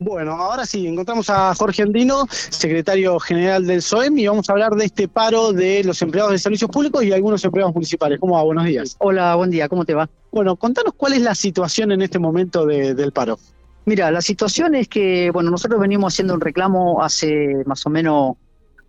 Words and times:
Bueno, 0.00 0.32
ahora 0.32 0.64
sí, 0.64 0.86
encontramos 0.86 1.28
a 1.28 1.52
Jorge 1.56 1.82
Andino, 1.82 2.26
secretario 2.30 3.18
general 3.18 3.66
del 3.66 3.82
SOEM, 3.82 4.16
y 4.18 4.28
vamos 4.28 4.48
a 4.48 4.52
hablar 4.52 4.76
de 4.76 4.84
este 4.84 5.08
paro 5.08 5.52
de 5.52 5.82
los 5.82 6.00
empleados 6.02 6.30
de 6.30 6.38
servicios 6.38 6.70
públicos 6.70 7.02
y 7.02 7.12
algunos 7.12 7.44
empleados 7.44 7.74
municipales. 7.74 8.20
¿Cómo 8.20 8.36
va? 8.36 8.44
Buenos 8.44 8.64
días. 8.64 8.94
Hola, 9.00 9.34
buen 9.34 9.50
día, 9.50 9.68
¿cómo 9.68 9.84
te 9.84 9.94
va? 9.94 10.08
Bueno, 10.30 10.54
contanos 10.54 10.94
cuál 10.96 11.14
es 11.14 11.22
la 11.22 11.34
situación 11.34 11.90
en 11.90 12.02
este 12.02 12.20
momento 12.20 12.64
del 12.64 13.10
paro. 13.10 13.38
Mira, 13.86 14.12
la 14.12 14.20
situación 14.20 14.76
es 14.76 14.86
que, 14.86 15.32
bueno, 15.32 15.50
nosotros 15.50 15.80
venimos 15.80 16.14
haciendo 16.14 16.34
un 16.34 16.40
reclamo 16.40 17.02
hace 17.02 17.64
más 17.66 17.84
o 17.84 17.90
menos 17.90 18.36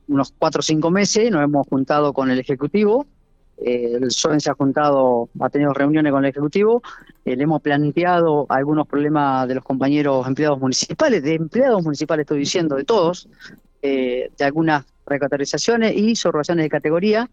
unos 0.10 0.34
cuatro 0.38 0.60
o 0.60 0.64
cinco 0.64 0.92
meses, 0.92 1.32
nos 1.32 1.44
hemos 1.44 1.68
juntado 1.68 2.14
con 2.14 2.30
el 2.30 2.38
Ejecutivo, 2.38 3.08
el 3.62 4.12
SOEN 4.12 4.40
se 4.40 4.50
ha 4.50 4.54
juntado, 4.54 5.30
ha 5.40 5.50
tenido 5.50 5.74
reuniones 5.74 6.12
con 6.12 6.24
el 6.24 6.30
Ejecutivo, 6.30 6.82
eh, 7.26 7.36
le 7.36 7.44
hemos 7.44 7.62
planteado 7.62 8.46
algunos 8.50 8.88
problemas 8.88 9.48
de 9.48 9.56
los 9.56 9.64
compañeros 9.64 10.26
empleados 10.28 10.60
municipales, 10.60 11.24
de 11.24 11.36
empleados 11.36 11.84
municipales 11.84 12.24
estoy 12.24 12.40
diciendo, 12.40 12.76
de 12.76 12.86
todos, 12.86 13.28
eh, 13.82 14.30
de 14.38 14.46
algunas 14.46 14.86
recategorizaciones 15.06 15.96
y 15.96 16.16
subrogaciones 16.16 16.64
de 16.66 16.70
categoría, 16.70 17.30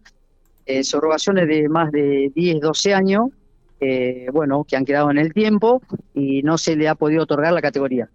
subrogaciones 0.83 1.47
de 1.47 1.69
más 1.69 1.91
de 1.93 2.29
10, 2.35 2.59
12 2.59 2.93
años, 2.93 3.29
bueno, 4.33 4.65
que 4.65 4.75
han 4.75 4.83
quedado 4.83 5.09
en 5.09 5.17
el 5.17 5.31
tiempo 5.31 5.81
y 6.13 6.43
no 6.43 6.57
se 6.57 6.75
le 6.75 6.89
ha 6.89 6.95
podido 6.95 7.23
otorgar 7.23 7.53
la 7.53 7.61
categoría. 7.61 8.09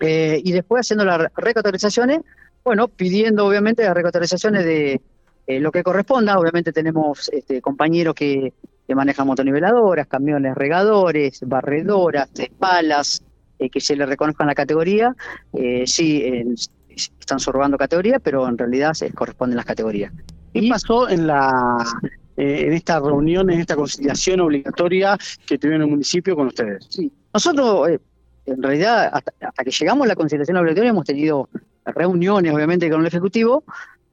y 0.00 0.52
después 0.52 0.80
haciendo 0.80 1.06
las 1.06 1.32
recategorizaciones, 1.36 2.20
bueno, 2.64 2.88
pidiendo 2.88 3.46
obviamente 3.46 3.84
las 3.84 3.94
recategorizaciones 3.94 4.64
de 4.66 5.00
eh, 5.46 5.60
lo 5.60 5.70
que 5.70 5.82
corresponda. 5.82 6.38
Obviamente 6.38 6.72
tenemos 6.72 7.28
este, 7.32 7.60
compañeros 7.60 8.14
que, 8.14 8.52
manejan 8.94 9.26
motoniveladoras, 9.26 10.06
camiones 10.06 10.54
regadores, 10.54 11.40
barredoras, 11.46 12.28
palas, 12.58 13.22
eh, 13.58 13.70
que 13.70 13.80
se 13.80 13.96
les 13.96 14.08
reconozcan 14.08 14.46
la 14.46 14.54
categoría. 14.54 15.16
Eh, 15.52 15.84
sí, 15.86 16.22
están 16.94 17.40
subrogando 17.40 17.78
categoría, 17.78 18.20
pero 18.20 18.46
en 18.46 18.58
realidad 18.58 18.92
se 18.92 19.10
corresponden 19.10 19.56
las 19.56 19.66
categorías. 19.66 20.12
¿Qué 20.52 20.68
pasó 20.68 21.08
en 21.08 21.26
la 21.26 21.84
en 22.36 22.72
esta 22.72 22.98
reunión, 22.98 23.48
en 23.50 23.60
esta 23.60 23.76
conciliación 23.76 24.40
obligatoria 24.40 25.16
que 25.46 25.56
tuvieron 25.56 25.82
en 25.82 25.88
el 25.88 25.90
municipio 25.92 26.36
con 26.36 26.48
ustedes? 26.48 26.86
Sí, 26.90 27.10
nosotros 27.32 27.88
en 28.46 28.62
realidad 28.62 29.10
hasta, 29.12 29.32
hasta, 29.40 29.64
que 29.64 29.70
llegamos 29.70 30.04
a 30.04 30.08
la 30.08 30.16
conciliación 30.16 30.56
obligatoria 30.56 30.90
hemos 30.90 31.04
tenido 31.04 31.48
reuniones 31.86 32.52
obviamente 32.52 32.90
con 32.90 33.00
el 33.00 33.06
Ejecutivo 33.06 33.64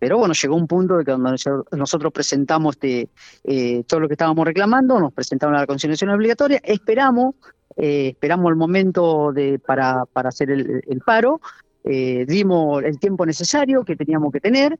pero 0.01 0.17
bueno, 0.17 0.33
llegó 0.33 0.55
un 0.55 0.65
punto 0.65 0.97
de 0.97 1.05
que 1.05 1.11
cuando 1.11 1.35
nosotros 1.73 2.11
presentamos 2.11 2.79
de, 2.79 3.07
eh, 3.43 3.83
todo 3.85 3.99
lo 3.99 4.07
que 4.07 4.15
estábamos 4.15 4.43
reclamando, 4.47 4.99
nos 4.99 5.13
presentaron 5.13 5.55
la 5.55 5.67
conciliación 5.67 6.09
obligatoria, 6.09 6.59
esperamos, 6.63 7.35
eh, 7.77 8.07
esperamos 8.07 8.49
el 8.49 8.55
momento 8.55 9.31
de, 9.31 9.59
para, 9.59 10.05
para 10.11 10.29
hacer 10.29 10.49
el, 10.49 11.01
paro, 11.05 11.39
eh, 11.83 12.25
dimos 12.27 12.83
el 12.83 12.97
tiempo 12.97 13.27
necesario 13.27 13.83
que 13.83 13.95
teníamos 13.95 14.33
que 14.33 14.39
tener, 14.39 14.75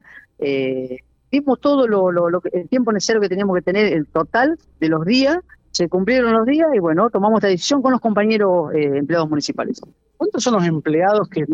dimos 1.30 1.60
todo 1.60 1.86
lo, 1.86 2.10
lo, 2.10 2.42
el 2.52 2.68
tiempo 2.68 2.90
necesario 2.90 3.22
que 3.22 3.28
teníamos 3.28 3.54
que 3.54 3.62
tener, 3.62 3.92
el 3.92 4.08
total 4.08 4.58
de 4.80 4.88
los 4.88 5.06
días, 5.06 5.38
se 5.70 5.88
cumplieron 5.88 6.32
los 6.32 6.46
días 6.46 6.66
y 6.74 6.80
bueno, 6.80 7.10
tomamos 7.10 7.38
esta 7.38 7.46
decisión 7.46 7.80
con 7.80 7.92
los 7.92 8.00
compañeros 8.00 8.74
empleados 8.74 9.30
municipales. 9.30 9.80
¿Cuántos 10.22 10.44
son 10.44 10.54
los 10.54 10.64
empleados 10.64 11.28
que, 11.28 11.44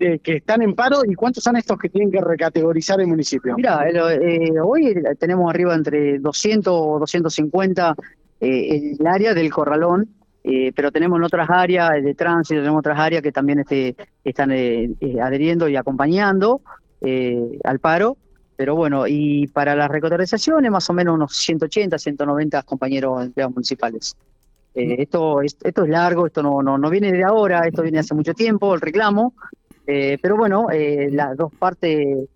eh, 0.00 0.18
que 0.18 0.36
están 0.36 0.60
en 0.60 0.74
paro 0.74 1.00
y 1.02 1.14
cuántos 1.14 1.42
son 1.42 1.56
estos 1.56 1.78
que 1.78 1.88
tienen 1.88 2.10
que 2.10 2.20
recategorizar 2.20 3.00
el 3.00 3.06
municipio? 3.06 3.54
Mira, 3.56 3.88
eh, 3.88 4.50
hoy 4.62 4.94
tenemos 5.18 5.48
arriba 5.48 5.74
entre 5.74 6.18
200 6.18 6.70
o 6.70 6.98
250 6.98 7.94
eh, 8.42 8.96
el 9.00 9.06
área 9.06 9.32
del 9.32 9.50
corralón, 9.50 10.10
pero 10.42 10.92
tenemos 10.92 11.18
en 11.18 11.24
otras 11.24 11.48
áreas 11.48 12.04
de 12.04 12.14
tránsito, 12.14 12.60
tenemos 12.60 12.80
otras 12.80 12.98
áreas 12.98 13.22
que 13.22 13.32
también 13.32 13.60
este, 13.60 13.96
están 14.22 14.50
adheriendo 14.50 15.66
y 15.66 15.76
acompañando 15.76 16.60
al 17.64 17.78
paro. 17.78 18.18
Pero 18.56 18.76
bueno, 18.76 19.06
y 19.06 19.46
para 19.46 19.74
las 19.74 19.88
recategorizaciones 19.88 20.70
más 20.70 20.90
o 20.90 20.92
menos 20.92 21.14
unos 21.14 21.34
180, 21.34 21.96
190 21.96 22.62
compañeros 22.64 23.24
empleados 23.24 23.54
municipales. 23.54 24.14
Eh, 24.78 25.02
esto, 25.02 25.42
esto 25.42 25.82
es 25.82 25.88
largo, 25.88 26.26
esto 26.26 26.40
no, 26.40 26.62
no, 26.62 26.78
no 26.78 26.88
viene 26.88 27.10
de 27.10 27.24
ahora, 27.24 27.66
esto 27.66 27.82
viene 27.82 27.98
hace 27.98 28.14
mucho 28.14 28.32
tiempo, 28.32 28.76
el 28.76 28.80
reclamo, 28.80 29.34
eh, 29.84 30.18
pero 30.22 30.36
bueno, 30.36 30.70
eh, 30.70 31.08
las 31.10 31.36
dos 31.36 31.52
partes, 31.52 32.28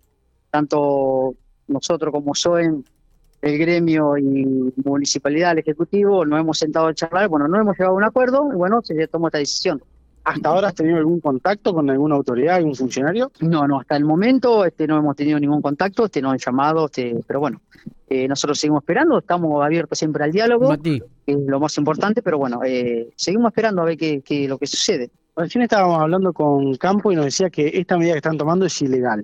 tanto 0.51 1.35
nosotros 1.69 2.11
como 2.11 2.35
SOEM, 2.35 2.83
el 3.41 3.57
gremio 3.57 4.17
y 4.17 4.73
municipalidad, 4.83 5.53
el 5.53 5.59
ejecutivo, 5.59 6.25
nos 6.25 6.41
hemos 6.41 6.57
sentado 6.57 6.87
a 6.87 6.93
charlar, 6.93 7.29
bueno, 7.29 7.47
no 7.47 7.61
hemos 7.61 7.77
llegado 7.77 7.93
a 7.93 7.97
un 7.97 8.03
acuerdo 8.03 8.49
y 8.51 8.57
bueno, 8.57 8.81
se 8.81 9.07
tomó 9.07 9.27
esta 9.27 9.37
decisión. 9.37 9.81
¿Hasta 10.25 10.49
ahora 10.49 10.67
has 10.67 10.75
tenido 10.75 10.97
algún 10.97 11.21
contacto 11.21 11.73
con 11.73 11.89
alguna 11.89 12.15
autoridad, 12.15 12.55
algún 12.55 12.75
funcionario? 12.75 13.31
No, 13.39 13.65
no, 13.69 13.79
hasta 13.79 13.95
el 13.95 14.03
momento 14.03 14.65
este, 14.65 14.85
no 14.85 14.97
hemos 14.97 15.15
tenido 15.15 15.39
ningún 15.39 15.61
contacto, 15.61 16.05
este, 16.05 16.21
no 16.21 16.31
han 16.31 16.39
llamado, 16.39 16.87
este, 16.87 17.15
pero 17.25 17.39
bueno, 17.39 17.61
eh, 18.09 18.27
nosotros 18.27 18.59
seguimos 18.59 18.83
esperando, 18.83 19.17
estamos 19.19 19.63
abiertos 19.63 19.97
siempre 19.97 20.25
al 20.25 20.31
diálogo, 20.33 20.75
que 21.25 21.33
es 21.33 21.39
lo 21.45 21.59
más 21.59 21.77
importante, 21.77 22.21
pero 22.21 22.37
bueno, 22.37 22.61
eh, 22.65 23.09
seguimos 23.15 23.51
esperando 23.51 23.81
a 23.81 23.85
ver 23.85 23.97
qué, 23.97 24.21
qué 24.21 24.47
lo 24.47 24.57
que 24.57 24.67
sucede. 24.67 25.11
Recién 25.35 25.63
estábamos 25.63 25.99
hablando 25.99 26.33
con 26.33 26.75
Campo 26.75 27.11
y 27.11 27.15
nos 27.15 27.25
decía 27.25 27.49
que 27.49 27.71
esta 27.73 27.97
medida 27.97 28.13
que 28.13 28.19
están 28.19 28.37
tomando 28.37 28.65
es 28.65 28.81
ilegal. 28.81 29.23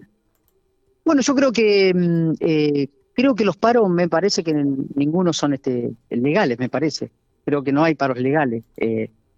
Bueno, 1.06 1.22
yo 1.22 1.36
creo 1.36 1.52
que 1.52 1.94
mm, 1.94 2.32
eh, 2.40 2.88
creo 3.14 3.36
que 3.36 3.46
los 3.46 3.58
paros 3.58 3.90
me 3.90 4.08
parece 4.08 4.44
que 4.44 4.54
ninguno 4.54 5.34
son 5.34 5.54
este 5.54 5.92
legales, 6.10 6.58
me 6.60 6.70
parece. 6.70 7.12
Creo 7.46 7.64
que 7.64 7.72
no 7.72 7.84
hay 7.84 7.96
paros 7.96 8.20
legales. 8.20 8.64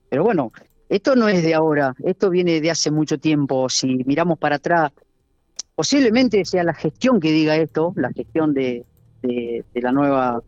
pero 0.09 0.23
bueno, 0.23 0.51
esto 0.91 1.16
no 1.16 1.29
es 1.29 1.41
de 1.41 1.53
ahora, 1.53 1.95
esto 2.03 2.29
viene 2.29 2.59
de 2.59 2.69
hace 2.69 2.91
mucho 2.91 3.17
tiempo. 3.17 3.69
Si 3.69 4.03
miramos 4.03 4.38
para 4.38 4.57
atrás, 4.57 4.91
posiblemente 5.73 6.43
sea 6.43 6.66
la 6.66 6.73
gestión 6.73 7.22
que 7.22 7.31
diga 7.31 7.55
esto, 7.55 7.93
la 7.95 8.11
gestión 8.11 8.53
de, 8.53 8.85
la 9.73 9.91
nueva 9.93 10.43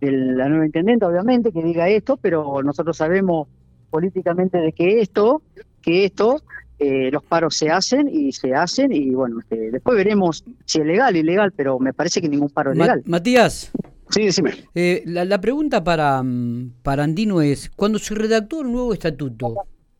de 0.00 0.12
la 0.12 0.48
nueva 0.48 0.66
intendente, 0.66 1.04
obviamente, 1.04 1.52
que 1.52 1.62
diga 1.62 1.88
esto, 1.88 2.16
pero 2.16 2.62
nosotros 2.62 2.96
sabemos 2.96 3.48
políticamente 3.90 4.58
de 4.58 4.72
que 4.72 5.00
esto, 5.00 5.42
que 5.82 6.04
esto, 6.04 6.42
eh, 6.78 7.10
los 7.10 7.24
paros 7.24 7.56
se 7.56 7.70
hacen 7.70 8.08
y 8.08 8.32
se 8.32 8.54
hacen 8.54 8.92
y 8.92 9.10
bueno, 9.10 9.40
este, 9.40 9.70
después 9.72 9.96
veremos 9.96 10.44
si 10.64 10.80
es 10.80 10.86
legal 10.86 11.14
o 11.14 11.18
ilegal, 11.18 11.52
pero 11.52 11.78
me 11.80 11.92
parece 11.92 12.20
que 12.20 12.28
ningún 12.28 12.50
paro 12.50 12.72
es 12.72 12.78
legal. 12.78 13.02
Matías. 13.06 13.72
Sí, 14.10 14.24
decime. 14.24 14.52
Eh, 14.74 15.02
la, 15.06 15.40
pregunta 15.40 15.84
para, 15.84 16.22
mm, 16.22 16.74
para 16.82 17.04
Andino 17.04 17.42
es, 17.42 17.70
cuando 17.74 17.98
se 17.98 18.14
redactó 18.14 18.62
el 18.62 18.72
nuevo 18.72 18.92
estatuto, 18.94 19.54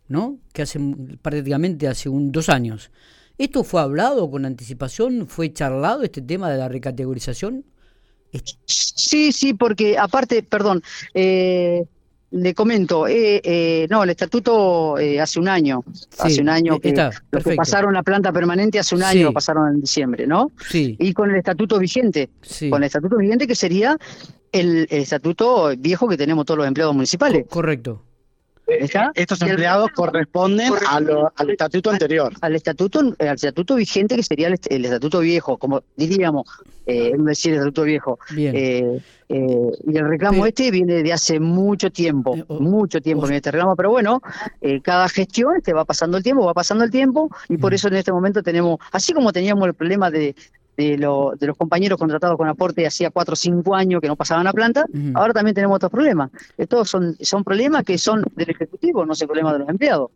¿no? 0.09 0.39
que 0.53 0.63
hace 0.63 0.81
prácticamente 1.21 1.89
hace 1.89 2.09
un, 2.09 2.33
dos 2.33 2.49
años, 2.49 2.91
¿esto 3.37 3.65
fue 3.65 3.81
hablado 3.81 4.31
con 4.31 4.47
anticipación? 4.47 5.27
¿Fue 5.27 5.53
charlado 5.53 6.05
este 6.05 6.23
tema 6.23 6.51
de 6.51 6.59
la 6.59 6.69
recategorización? 6.69 7.65
Sí, 8.65 9.33
sí, 9.33 9.55
porque 9.55 9.97
aparte, 9.99 10.43
perdón, 10.43 10.83
eh, 11.15 11.85
le 12.31 12.55
comento, 12.55 13.09
eh, 13.09 13.41
eh, 13.43 13.87
no, 13.89 14.05
el 14.05 14.11
estatuto 14.11 14.99
eh, 14.99 15.21
hace 15.21 15.41
un 15.41 15.49
año, 15.49 15.83
hace 16.19 16.43
un 16.43 16.49
año 16.49 16.79
que, 16.79 16.95
pasaron 17.57 17.95
la 17.95 18.03
planta 18.03 18.33
permanente 18.33 18.79
hace 18.79 18.95
un 18.95 19.03
año, 19.03 19.33
pasaron 19.33 19.75
en 19.75 19.81
diciembre, 19.81 20.27
¿no? 20.27 20.53
Sí. 20.69 20.97
Y 20.99 21.15
con 21.15 21.31
el 21.31 21.37
estatuto 21.37 21.79
vigente, 21.79 22.29
con 22.69 22.83
el 22.83 22.87
estatuto 22.87 23.17
vigente 23.17 23.47
que 23.47 23.55
sería 23.55 23.97
el, 24.53 24.87
el, 24.91 25.03
estatuto 25.03 25.73
viejo 25.79 26.07
que 26.09 26.17
tenemos 26.17 26.45
todos 26.45 26.59
los 26.59 26.67
empleados 26.67 26.95
municipales. 26.95 27.47
correcto. 27.49 28.03
Estos 28.69 29.41
empleados 29.43 29.91
corresponden 29.95 30.73
al 30.91 31.51
estatuto 31.51 31.91
anterior. 31.91 32.33
Al 32.43 32.55
estatuto, 32.55 33.01
al 33.01 33.35
estatuto 33.35 33.75
vigente 33.77 34.17
que 34.17 34.23
sería 34.23 34.49
el, 34.49 34.85
estatuto 34.85 35.21
viejo, 35.21 35.57
como 35.57 35.83
diríamos, 35.97 36.47
eh, 36.87 37.13
decir 37.17 37.53
el 37.53 37.59
estatuto 37.61 37.85
viejo. 37.85 38.19
Eh, 38.37 39.01
eh, 39.31 39.71
y 39.87 39.97
el 39.97 40.09
reclamo 40.09 40.47
este 40.47 40.71
viene 40.71 41.03
de 41.03 41.13
hace 41.13 41.41
mucho 41.41 41.91
tiempo, 41.91 42.37
eh, 42.37 42.45
mucho 42.49 43.01
tiempo 43.01 43.27
en 43.27 43.35
este 43.35 43.51
reclamo, 43.51 43.77
pero 43.77 43.91
bueno, 43.91 44.21
cada 44.83 45.09
gestión 45.09 45.53
te 45.55 45.59
este, 45.59 45.73
va 45.73 45.85
pasando 45.85 46.17
el 46.17 46.23
tiempo, 46.23 46.45
va 46.45 46.55
pasando 46.55 46.85
el 46.85 46.91
tiempo, 46.91 47.31
y 47.49 47.57
por 47.57 47.75
eso 47.75 47.89
en 47.89 47.97
este 47.97 48.13
momento 48.13 48.43
tenemos, 48.43 48.79
así 48.93 49.13
como 49.13 49.33
teníamos 49.33 49.67
el 49.67 49.75
problema 49.75 50.11
de, 50.11 50.35
de, 50.79 50.97
de, 50.97 51.47
los 51.47 51.57
compañeros 51.57 51.99
contratados 51.99 52.37
con 52.37 52.49
aporte 52.49 52.87
hacía 52.87 53.11
cuatro 53.11 53.33
o 53.33 53.37
cinco 53.37 53.75
años 53.75 54.01
que 54.01 54.07
no 54.07 54.15
pasaban 54.15 54.47
a 54.47 54.53
planta, 54.53 54.87
ahora 55.15 55.33
también 55.33 55.55
tenemos 55.55 55.75
otros 55.75 55.91
problemas. 55.91 56.31
Estos 56.57 56.89
son, 56.89 57.17
son 57.21 57.43
problemas 57.43 57.83
que 57.83 57.99
son 57.99 58.23
del 58.37 58.51
Ejecutivo, 58.51 59.05
no 59.05 59.15
son 59.15 59.27
problemas 59.27 59.55
de 59.55 59.59
los 59.59 59.69
empleados. 59.69 60.11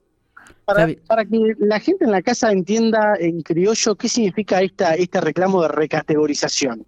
Para, 0.65 0.89
para, 1.09 1.25
que 1.25 1.55
la 1.59 1.81
gente 1.81 2.05
en 2.05 2.13
la 2.13 2.23
casa 2.23 2.53
entienda 2.53 3.15
en 3.19 3.43
criollo 3.43 3.97
qué 3.97 4.09
significa 4.09 4.63
esta, 4.63 4.95
este 4.95 5.21
reclamo 5.21 5.61
de 5.63 5.69
recategorización. 5.69 6.87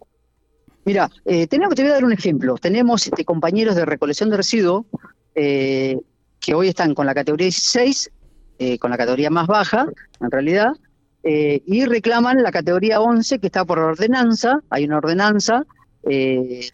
Mira, 0.85 1.09
eh, 1.25 1.47
tenemos, 1.47 1.75
te 1.75 1.81
voy 1.81 1.91
a 1.91 1.95
dar 1.95 2.05
un 2.05 2.13
ejemplo. 2.13 2.55
Tenemos 2.57 3.05
este, 3.05 3.25
compañeros 3.25 3.75
de 3.75 3.85
recolección 3.85 4.29
de 4.29 4.37
residuos 4.37 4.85
eh, 5.33 5.97
que 6.39 6.53
hoy 6.53 6.69
están 6.69 6.93
con 6.93 7.05
la 7.05 7.13
categoría 7.13 7.45
16, 7.45 8.11
eh, 8.59 8.79
con 8.79 8.91
la 8.91 8.97
categoría 8.97 9.29
más 9.29 9.47
baja, 9.47 9.87
en 10.21 10.31
realidad, 10.31 10.71
eh, 11.27 11.63
y 11.65 11.85
reclaman 11.85 12.43
la 12.43 12.51
categoría 12.51 13.01
11 13.01 13.39
que 13.39 13.47
está 13.47 13.65
por 13.65 13.79
ordenanza, 13.79 14.59
hay 14.69 14.85
una 14.85 14.97
ordenanza, 14.97 15.65
eh, 16.07 16.69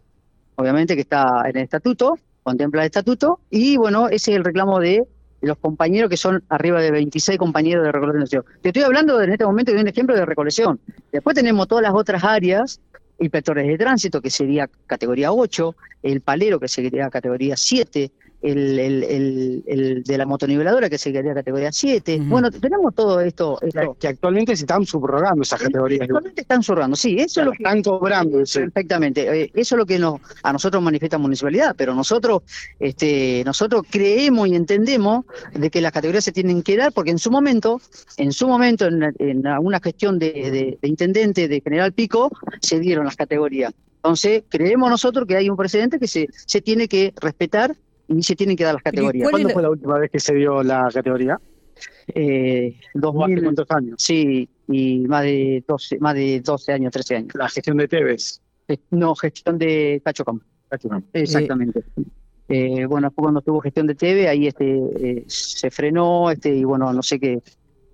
obviamente 0.56 0.94
que 0.96 1.02
está 1.04 1.44
en 1.46 1.56
el 1.56 1.64
estatuto, 1.64 2.20
contempla 2.44 2.82
el 2.82 2.88
estatuto, 2.88 3.40
y 3.50 3.78
bueno, 3.78 4.10
ese 4.10 4.32
es 4.32 4.38
el 4.38 4.44
reclamo 4.44 4.82
de 4.82 5.08
los 5.40 5.58
compañeros 5.58 6.10
que 6.10 6.18
son 6.18 6.44
arriba 6.50 6.82
de 6.82 6.92
26 6.92 7.40
compañeros 7.40 7.86
de 7.86 7.94
recolección. 7.94 8.44
Te 8.62 8.70
estoy 8.70 8.84
hablando 8.84 9.22
en 9.22 9.32
este 9.32 9.46
momento 9.46 9.72
de 9.72 9.80
un 9.80 9.88
ejemplo 9.88 10.18
de 10.18 10.26
recolección. 10.26 10.82
Después 11.14 11.34
tenemos 11.34 11.70
todas 11.70 11.84
las 11.84 11.94
otras 11.94 12.22
áreas, 12.22 12.82
inspectores 13.20 13.66
de 13.66 13.78
tránsito, 13.78 14.20
que 14.20 14.30
sería 14.30 14.70
categoría 14.86 15.32
8, 15.32 15.76
el 16.04 16.20
palero, 16.20 16.60
que 16.60 16.68
sería 16.68 17.10
categoría 17.10 17.56
7, 17.56 18.12
el, 18.42 18.80
el, 18.80 19.64
el, 19.68 20.04
de 20.04 20.18
la 20.18 20.26
motoniveladora, 20.26 20.90
que 20.90 20.98
se 20.98 21.12
quedaría 21.12 21.34
categoría 21.34 21.72
7. 21.72 22.20
Bueno, 22.24 22.50
tenemos 22.50 22.94
todo 22.96 23.22
esto, 23.22 23.60
Que 24.00 24.08
actualmente 24.08 24.56
se 24.56 24.64
están 24.64 24.86
subrogando 24.86 25.44
esas 25.44 25.62
categorías. 25.62 26.02
Actualmente 26.02 26.42
están 26.42 26.64
subrogando, 26.64 26.96
sí. 26.96 27.18
Eso 27.20 27.42
es 27.42 27.46
lo 27.46 27.52
que, 27.52 27.58
están 27.58 27.84
cobrando. 27.84 28.44
Perfectamente. 28.52 29.44
Eh, 29.44 29.52
eso 29.54 29.76
es 29.76 29.80
lo 29.80 29.86
que 29.86 30.00
nos, 30.00 30.20
a 30.44 30.52
nosotros 30.52 30.82
manifiesta 30.82 31.18
municipalidad, 31.18 31.76
pero 31.78 31.94
nosotros, 31.94 32.42
este, 32.80 33.44
nosotros 33.46 33.84
creemos 33.90 34.48
y 34.48 34.56
entendemos 34.56 35.26
de 35.54 35.70
que 35.70 35.82
las 35.82 35.92
categorías 35.92 36.24
se 36.24 36.32
tienen 36.32 36.64
que 36.64 36.78
dar 36.78 36.92
porque 36.94 37.12
en 37.12 37.20
su 37.20 37.30
momento, 37.32 37.80
en 38.18 38.32
su 38.32 38.48
momento, 38.48 38.88
en, 38.88 39.14
en 39.20 39.48
alguna 39.48 39.80
gestión 39.80 40.18
de, 40.18 40.78
de 40.82 40.88
intendente 40.88 41.48
de 41.48 41.62
General 41.62 41.94
Pico, 41.94 42.32
se 42.62 42.80
dieron 42.80 43.06
las 43.06 43.16
categorías. 43.16 43.74
Entonces, 44.04 44.44
creemos 44.50 44.90
nosotros 44.90 45.28
que 45.28 45.36
hay 45.36 45.48
un 45.48 45.56
precedente 45.56 46.00
que 46.00 46.08
se, 46.08 46.28
se 46.34 46.60
tiene 46.60 46.88
que 46.88 47.14
respetar 47.22 47.76
y 48.08 48.24
se 48.24 48.36
tienen 48.36 48.56
que 48.56 48.64
dar 48.64 48.74
las 48.74 48.84
categorías. 48.84 49.30
¿Cuándo 49.30 49.50
fue 49.50 49.62
la 49.62 49.70
última 49.70 49.98
vez 49.98 50.12
que 50.12 50.20
se 50.20 50.36
dio 50.36 50.64
la 50.64 50.90
categoría? 50.94 51.40
Eh, 52.08 52.76
dos 52.94 53.14
¿Cuántos 53.14 53.70
años? 53.72 53.96
Sí, 53.98 54.48
y 54.68 55.00
más 55.08 55.24
de 55.24 55.64
12, 55.68 56.00
más 56.00 56.16
de 56.16 56.42
12 56.42 56.74
años, 56.74 56.92
13 56.92 57.16
años. 57.16 57.36
La 57.36 57.50
gestión 57.50 57.78
de 57.78 57.88
Tevez. 57.88 58.42
Eh, 58.68 58.78
no, 58.92 59.16
gestión 59.16 59.58
de 59.58 60.02
Cacho 60.04 60.26
Campo. 60.26 60.46
Exactamente. 61.14 61.84
Eh, 62.48 62.86
bueno, 62.86 63.12
cuando 63.12 63.40
estuvo 63.40 63.62
gestión 63.62 63.88
de 63.88 63.96
TV, 63.96 64.28
ahí 64.28 64.48
este 64.48 64.78
eh, 65.00 65.24
se 65.28 65.72
frenó, 65.72 66.30
este 66.32 66.54
y 66.54 66.64
bueno, 66.64 66.92
no 66.92 67.02
sé 67.02 67.20
qué, 67.20 67.42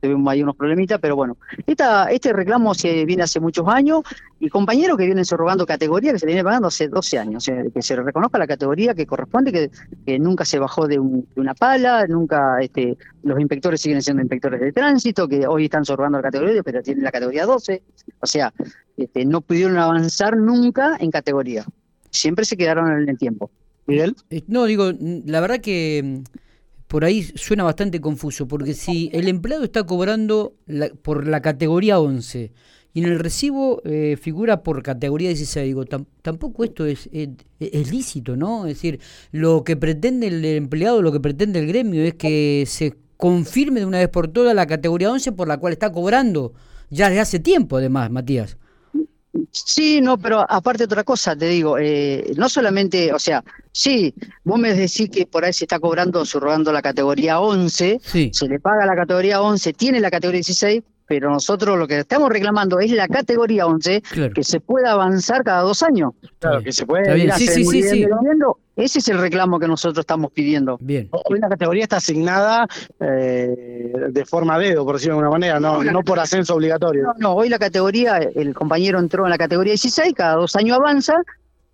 tuvimos 0.08 0.32
ahí 0.32 0.42
unos 0.42 0.56
problemitas, 0.56 1.00
pero 1.02 1.16
bueno, 1.16 1.38
este 1.66 2.34
reclamo 2.34 2.74
se 2.74 3.06
viene 3.06 3.24
hace 3.24 3.40
muchos 3.40 3.68
años 3.68 4.02
y 4.40 4.50
compañeros 4.50 4.98
que 4.98 5.06
vienen 5.06 5.26
surrogando 5.26 5.66
categoría 5.66 6.14
que 6.14 6.20
se 6.20 6.26
viene 6.26 6.44
pagando 6.44 6.68
hace 6.68 6.88
12 6.88 7.18
años, 7.18 7.50
que 7.74 7.82
se 7.82 7.96
reconozca 7.96 8.38
la 8.38 8.48
categoría 8.48 8.94
que 8.94 9.06
corresponde, 9.06 9.70
que, 10.06 10.20
nunca 10.20 10.46
se 10.46 10.60
bajó 10.60 10.88
de, 10.88 11.00
una 11.00 11.54
pala, 11.54 12.08
nunca 12.08 12.60
este, 12.62 12.98
los 13.24 13.40
inspectores 13.40 13.82
siguen 13.82 14.02
siendo 14.02 14.22
inspectores 14.22 14.60
de 14.60 14.72
tránsito, 14.72 15.28
que 15.28 15.46
hoy 15.48 15.66
están 15.66 15.86
surrogando 15.86 16.20
la 16.20 16.24
categoría, 16.24 16.64
pero 16.64 16.82
tienen 16.82 17.04
la 17.04 17.12
categoría 17.12 17.46
12, 17.46 17.82
o 18.20 18.28
sea, 18.28 18.54
este, 18.96 19.26
no 19.26 19.42
pudieron 19.42 19.78
avanzar 19.78 20.38
nunca 20.38 20.98
en 21.00 21.12
categoría, 21.12 21.66
siempre 22.12 22.46
se 22.46 22.58
quedaron 22.58 22.92
en 22.92 23.10
el 23.10 23.18
tiempo. 23.18 23.52
Miguel. 23.86 24.16
Eh, 24.30 24.44
no, 24.48 24.66
digo, 24.66 24.92
la 25.00 25.40
verdad 25.40 25.60
que 25.62 26.22
por 26.88 27.04
ahí 27.04 27.24
suena 27.24 27.64
bastante 27.64 28.00
confuso, 28.00 28.48
porque 28.48 28.74
si 28.74 29.10
el 29.14 29.28
empleado 29.28 29.64
está 29.64 29.84
cobrando 29.84 30.56
por 31.02 31.28
la 31.28 31.42
categoría 31.42 32.00
11 32.00 32.52
y 32.94 33.04
en 33.04 33.06
el 33.06 33.20
recibo 33.20 33.82
eh, 33.84 34.18
figura 34.20 34.64
por 34.64 34.82
categoría 34.82 35.30
16, 35.30 35.66
digo, 35.66 35.86
tampoco 36.22 36.64
esto 36.64 36.86
es, 36.86 37.10
es, 37.12 37.92
lícito, 37.92 38.36
¿no? 38.38 38.66
Es 38.66 38.76
decir, 38.76 39.00
lo 39.32 39.64
que 39.64 39.76
pretende 39.76 40.28
el 40.28 40.44
empleado, 40.46 41.02
lo 41.02 41.12
que 41.12 41.20
pretende 41.20 41.60
el 41.60 41.68
gremio 41.68 42.04
es 42.04 42.16
que 42.16 42.64
se 42.66 42.96
confirme 43.18 43.82
de 43.82 43.86
una 43.86 44.00
vez 44.00 44.10
por 44.10 44.30
todas 44.30 44.56
la 44.56 44.66
categoría 44.66 45.12
11 45.12 45.34
por 45.34 45.48
la 45.48 45.58
cual 45.58 45.74
está 45.74 45.92
cobrando, 45.92 46.54
ya 46.90 47.10
desde 47.10 47.22
hace 47.22 47.40
tiempo 47.40 47.78
además, 47.78 48.10
Matías. 48.10 48.58
Sí, 49.52 50.02
no, 50.02 50.18
pero 50.18 50.46
aparte 50.48 50.86
otra 50.86 51.04
cosa, 51.04 51.36
te 51.36 51.48
digo, 51.48 51.78
eh, 51.78 52.34
no 52.36 52.50
solamente, 52.50 53.14
o 53.14 53.20
sea, 53.20 53.44
sí, 53.72 54.14
vos 54.44 54.60
me 54.60 54.74
decís 54.74 55.10
que 55.10 55.26
por 55.26 55.46
ahí 55.46 55.54
se 55.54 55.66
está 55.66 55.80
cobrando, 55.80 56.26
subrogando 56.26 56.72
la 56.72 56.82
categoría 56.82 57.40
11, 57.40 58.00
se 58.32 58.48
le 58.48 58.60
paga 58.60 58.86
la 58.86 58.96
categoría 58.96 59.42
11, 59.42 59.74
tiene 59.74 60.00
la 60.00 60.12
categoría 60.12 60.40
16, 60.40 60.84
pero 61.08 61.30
nosotros 61.30 61.78
lo 61.78 61.88
que 61.88 62.00
estamos 62.00 62.30
reclamando 62.30 62.80
es 62.80 62.92
la 62.92 63.08
categoría 63.08 63.66
11, 63.66 64.02
que 64.34 64.44
se 64.44 64.60
pueda 64.60 64.92
avanzar 64.92 65.44
cada 65.44 65.62
dos 65.62 65.82
años. 65.82 66.12
Claro, 66.40 66.62
que 66.62 66.72
se 66.72 66.86
puede 66.86 67.18
ir 67.18 67.32
sí, 67.34 67.48
sí, 67.48 67.66
sí, 67.66 68.06
Ese 68.76 69.00
es 69.00 69.08
el 69.08 69.18
reclamo 69.18 69.60
que 69.60 69.68
nosotros 69.68 70.04
estamos 70.04 70.32
pidiendo. 70.32 70.78
Bien. 70.82 71.08
Hoy 71.12 71.40
la 71.40 71.50
categoría 71.50 71.84
está 71.84 71.98
asignada 71.98 72.68
eh, 73.00 73.94
de 74.10 74.26
forma 74.26 74.60
dedo, 74.60 74.86
por 74.86 74.96
decirlo 74.96 75.16
de 75.16 75.20
alguna 75.20 75.32
manera, 75.32 75.60
no, 75.60 75.84
no 75.84 76.04
por 76.04 76.20
ascenso 76.20 76.56
obligatorio. 76.56 77.04
No, 77.04 77.14
no, 77.18 77.34
hoy 77.34 77.50
la 77.50 77.58
categoría, 77.58 78.18
el 78.18 78.54
compañero 78.54 79.00
entró 79.00 79.24
en 79.26 79.32
la 79.32 79.38
categoría 79.38 79.72
16, 79.72 80.14
cada 80.14 80.36
dos 80.36 80.56
años 80.56 80.78
avanza, 80.78 81.16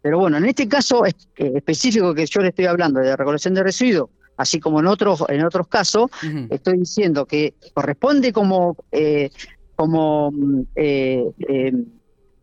pero 0.01 0.19
bueno, 0.19 0.38
en 0.38 0.45
este 0.45 0.68
caso 0.68 1.06
eh, 1.06 1.13
específico 1.38 2.13
que 2.13 2.25
yo 2.27 2.41
le 2.41 2.50
estoy 2.50 2.65
hablando 2.65 3.00
de 3.00 3.15
recolección 3.15 3.53
de 3.56 3.63
residuos, 3.63 4.09
así 4.38 4.59
como 4.59 4.80
en 4.80 4.88
otros 4.88 5.24
en 5.30 5.45
otros 5.45 5.68
casos, 5.68 6.09
estoy 6.50 6.80
diciendo 6.80 7.25
que 7.25 7.53
corresponde 7.74 8.33
como 8.33 8.77
eh, 8.91 9.30
como 9.75 10.31
eh, 10.75 11.24
eh, 11.47 11.74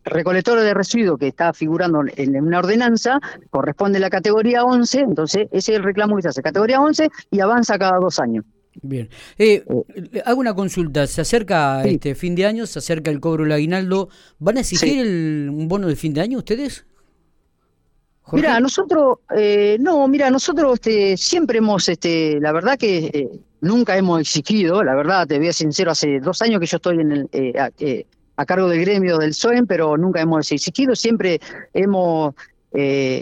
recolector 0.03 0.59
de 0.59 0.73
residuos 0.73 1.17
que 1.19 1.27
está 1.27 1.53
figurando 1.53 2.03
en 2.15 2.35
una 2.41 2.59
ordenanza, 2.59 3.19
corresponde 3.49 3.97
a 3.97 4.01
la 4.01 4.09
categoría 4.09 4.63
11, 4.63 4.99
entonces 4.99 5.47
ese 5.51 5.73
es 5.73 5.77
el 5.77 5.83
reclamo 5.83 6.15
que 6.15 6.23
se 6.23 6.29
hace, 6.29 6.41
categoría 6.41 6.81
11 6.81 7.09
y 7.29 7.39
avanza 7.39 7.77
cada 7.77 7.99
dos 7.99 8.19
años. 8.19 8.45
Bien. 8.81 9.09
Eh, 9.37 9.63
hago 10.25 10.39
una 10.39 10.53
consulta. 10.53 11.05
Se 11.05 11.21
acerca 11.21 11.83
este 11.83 12.15
fin 12.15 12.35
de 12.35 12.45
año, 12.45 12.65
se 12.65 12.79
acerca 12.79 13.11
el 13.11 13.19
cobro 13.19 13.43
del 13.43 13.51
aguinaldo. 13.51 14.09
¿Van 14.39 14.57
a 14.57 14.61
exigir 14.61 15.05
un 15.49 15.67
bono 15.67 15.87
de 15.87 15.95
fin 15.95 16.13
de 16.13 16.21
año 16.21 16.37
ustedes? 16.37 16.85
Mira, 18.31 18.59
nosotros, 18.59 19.19
eh, 19.35 19.77
no, 19.79 20.07
mira, 20.07 20.29
nosotros 20.29 20.75
este, 20.75 21.17
siempre 21.17 21.57
hemos, 21.57 21.89
este, 21.89 22.39
la 22.39 22.51
verdad 22.51 22.77
que 22.77 23.09
eh, 23.13 23.29
nunca 23.61 23.97
hemos 23.97 24.21
exigido, 24.21 24.83
la 24.83 24.95
verdad, 24.95 25.27
te 25.27 25.37
voy 25.37 25.47
a 25.47 25.53
ser 25.53 25.65
sincero, 25.65 25.91
hace 25.91 26.19
dos 26.19 26.41
años 26.41 26.59
que 26.59 26.65
yo 26.65 26.77
estoy 26.77 26.99
en 27.01 27.11
el, 27.11 27.29
eh, 27.33 28.05
a, 28.35 28.45
cargo 28.45 28.69
del 28.69 28.81
gremio 28.81 29.17
del 29.17 29.33
SOEM, 29.33 29.67
pero 29.67 29.97
nunca 29.97 30.21
hemos 30.21 30.51
exigido, 30.51 30.95
siempre 30.95 31.39
hemos, 31.73 32.33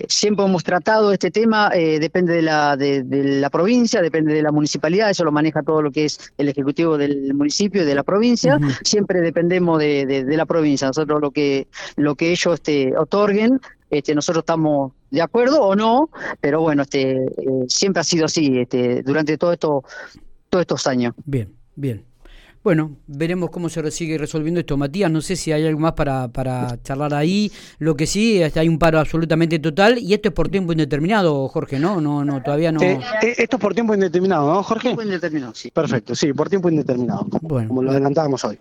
siempre 0.08 0.46
hemos 0.46 0.64
tratado 0.64 1.12
este 1.12 1.30
tema, 1.30 1.70
depende 1.72 2.34
de 2.36 2.42
la, 2.42 2.78
de, 2.78 3.04
la 3.04 3.50
provincia, 3.50 4.02
depende 4.02 4.34
de 4.34 4.42
la 4.42 4.52
municipalidad, 4.52 5.10
eso 5.10 5.26
lo 5.26 5.34
maneja 5.34 5.62
todo 5.62 5.82
lo 5.82 5.92
que 5.92 6.06
es 6.06 6.32
el 6.38 6.48
ejecutivo 6.48 6.98
del 6.98 7.34
municipio 7.34 7.82
y 7.82 7.86
de 7.86 7.96
la 7.96 8.04
provincia, 8.04 8.58
siempre 8.84 9.20
dependemos 9.20 9.80
de, 9.80 10.06
de, 10.06 10.38
la 10.38 10.46
provincia, 10.46 10.88
nosotros 10.88 11.20
lo 11.20 11.32
que, 11.32 11.68
lo 11.98 12.16
que 12.16 12.32
ellos 12.32 12.54
este, 12.54 12.96
otorguen, 12.96 13.60
este, 13.90 14.16
nosotros 14.16 14.44
estamos 14.44 14.94
de 15.12 15.22
acuerdo 15.22 15.62
o 15.62 15.76
no, 15.76 16.10
pero 16.40 16.62
bueno, 16.62 16.84
este, 16.84 17.24
eh, 17.24 17.26
siempre 17.68 18.02
ha 18.02 18.04
sido 18.04 18.26
así 18.26 18.60
este, 18.60 19.04
durante 19.04 19.38
todo 19.38 19.54
esto, 19.54 19.84
todos 20.50 20.62
estos 20.62 20.88
años. 20.88 21.14
Bien, 21.26 21.54
bien. 21.76 22.10
Bueno, 22.62 22.98
veremos 23.08 23.52
cómo 23.52 23.70
se 23.70 23.90
sigue 23.90 24.18
resolviendo 24.18 24.60
esto. 24.60 24.76
Matías, 24.76 25.10
no 25.10 25.22
sé 25.22 25.38
si 25.38 25.52
hay 25.52 25.66
algo 25.66 25.80
más 25.80 25.94
para, 25.94 26.28
para 26.28 26.78
charlar 26.84 27.14
ahí. 27.14 27.50
Lo 27.78 27.96
que 27.96 28.06
sí, 28.06 28.42
hay 28.44 28.68
un 28.68 28.78
paro 28.78 29.00
absolutamente 29.00 29.60
total 29.60 29.98
y 29.98 30.14
esto 30.14 30.30
es 30.30 30.36
por 30.36 30.50
tiempo 30.50 30.74
indeterminado, 30.74 31.48
Jorge, 31.48 31.80
¿no? 31.80 32.02
No, 32.02 32.26
no, 32.26 32.44
todavía 32.44 32.74
no. 32.74 32.82
Eh, 32.82 33.00
eh, 33.24 33.36
esto 33.38 33.56
es 33.56 33.62
por 33.62 33.74
tiempo 33.74 33.94
indeterminado, 33.94 34.54
¿no, 34.54 34.62
Jorge? 34.62 34.90
Tiempo 34.90 35.04
indeterminado, 35.04 35.56
sí. 35.56 35.72
Perfecto, 35.72 36.14
sí, 36.16 36.34
por 36.34 36.50
tiempo 36.50 36.70
indeterminado. 36.70 37.26
Bueno. 37.42 37.70
Como 37.70 37.82
lo 37.82 37.92
adelantábamos 37.92 38.44
hoy. 38.44 38.58